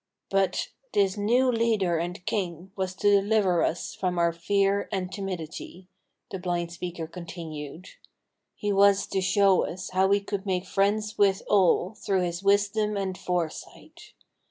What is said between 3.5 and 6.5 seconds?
us from our fear and timidity," the